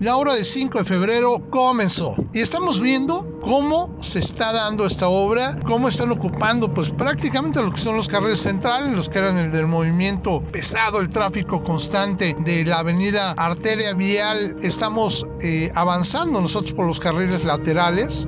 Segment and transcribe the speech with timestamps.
[0.00, 5.08] la obra de 5 de febrero comenzó y estamos viendo cómo se está dando esta
[5.08, 9.36] obra, cómo están ocupando pues prácticamente lo que son los carriles centrales, los que eran
[9.36, 14.56] el del movimiento pesado, el tráfico constante de la avenida Arteria Vial.
[14.62, 18.26] Estamos eh, avanzando nosotros por los carriles laterales.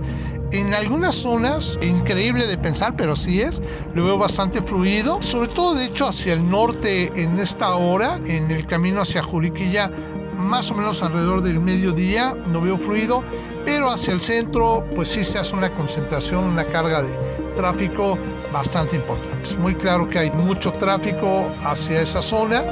[0.50, 3.62] En algunas zonas, increíble de pensar, pero sí es,
[3.94, 8.50] lo veo bastante fluido, sobre todo de hecho hacia el norte en esta hora, en
[8.50, 9.90] el camino hacia Juriquilla
[10.36, 13.22] más o menos alrededor del mediodía, no veo fluido,
[13.64, 17.16] pero hacia el centro pues sí se hace una concentración, una carga de
[17.56, 18.18] tráfico
[18.52, 19.42] bastante importante.
[19.42, 22.62] Es muy claro que hay mucho tráfico hacia esa zona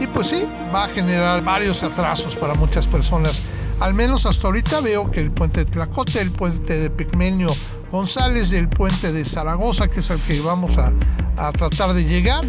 [0.00, 3.42] y pues sí, va a generar varios atrasos para muchas personas.
[3.80, 7.48] Al menos hasta ahorita veo que el puente de Tlacote, el puente de Pigmenio
[7.92, 10.92] González, el puente de Zaragoza, que es el que vamos a,
[11.36, 12.44] a tratar de llegar.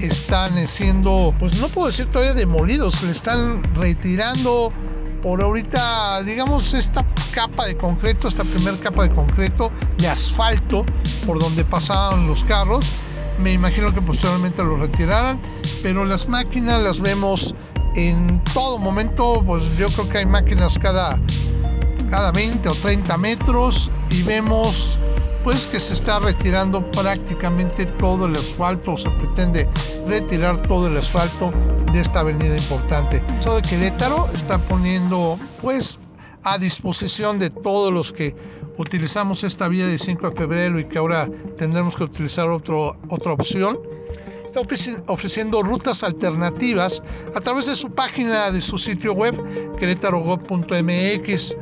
[0.00, 4.70] Están siendo, pues no puedo decir todavía demolidos, le están retirando
[5.22, 10.84] por ahorita, digamos, esta capa de concreto, esta primera capa de concreto, de asfalto,
[11.26, 12.84] por donde pasaban los carros.
[13.42, 15.40] Me imagino que posteriormente lo retirarán,
[15.82, 17.54] pero las máquinas las vemos
[17.96, 21.18] en todo momento, pues yo creo que hay máquinas cada,
[22.10, 24.98] cada 20 o 30 metros y vemos
[25.42, 29.68] pues que se está retirando prácticamente todo el asfalto, se pretende
[30.06, 31.52] retirar todo el asfalto
[31.92, 33.22] de esta avenida importante.
[33.38, 35.98] Eso de Querétaro está poniendo pues
[36.42, 38.36] a disposición de todos los que
[38.76, 43.32] utilizamos esta vía de 5 de febrero y que ahora tendremos que utilizar otro, otra
[43.32, 43.78] opción
[44.60, 47.02] está ofreciendo rutas alternativas
[47.34, 49.34] a través de su página, de su sitio web,
[49.76, 51.56] querétaro.gov.mx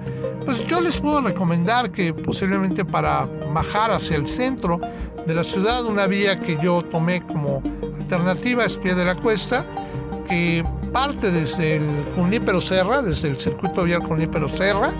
[0.44, 4.78] pues yo les puedo recomendar que posiblemente para bajar hacia el centro
[5.26, 7.62] de la ciudad, una vía que yo tomé como
[7.98, 9.64] alternativa es Pie de la Cuesta,
[10.28, 14.90] que parte desde el Junípero Serra, desde el circuito vial Junípero Serra,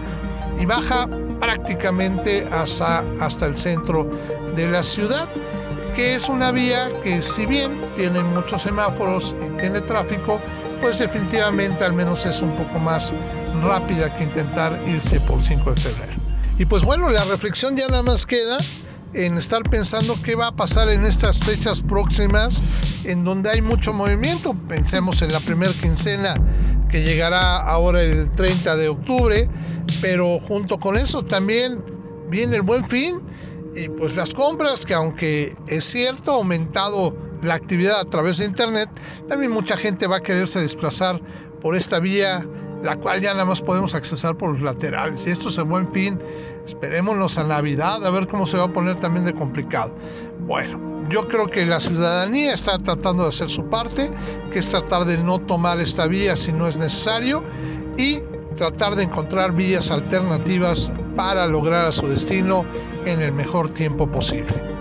[0.59, 4.09] y baja prácticamente hasta, hasta el centro
[4.57, 5.29] de la ciudad,
[5.95, 10.41] que es una vía que si bien tiene muchos semáforos y tiene tráfico,
[10.81, 13.13] pues definitivamente al menos es un poco más
[13.63, 16.13] rápida que intentar irse por 5 de febrero.
[16.59, 18.59] Y pues bueno, la reflexión ya nada más queda
[19.13, 22.61] en estar pensando qué va a pasar en estas fechas próximas
[23.05, 24.55] en donde hay mucho movimiento.
[24.69, 26.35] Pensemos en la primera quincena
[26.89, 29.49] que llegará ahora el 30 de octubre,
[30.01, 31.81] pero junto con eso también
[32.29, 33.21] viene el buen fin
[33.77, 38.47] y pues las compras que aunque es cierto ha aumentado la actividad a través de
[38.47, 38.89] internet,
[39.29, 41.21] también mucha gente va a quererse desplazar
[41.61, 42.47] por esta vía
[42.85, 45.27] la cual ya nada más podemos accesar por los laterales.
[45.27, 46.21] Y esto es el buen fin.
[46.67, 49.95] Esperémonos a Navidad a ver cómo se va a poner también de complicado.
[50.41, 54.11] Bueno, yo creo que la ciudadanía está tratando de hacer su parte,
[54.53, 57.43] que es tratar de no tomar esta vía si no es necesario
[57.97, 58.21] y
[58.55, 62.67] tratar de encontrar vías alternativas para lograr a su destino
[63.07, 64.74] en el mejor tiempo posible.